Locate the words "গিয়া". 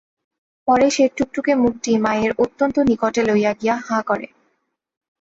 3.53-3.75